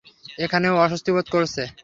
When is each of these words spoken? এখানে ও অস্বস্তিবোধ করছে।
এখানে 0.39 0.67
ও 0.69 0.75
অস্বস্তিবোধ 0.77 1.25
করছে। 1.29 1.63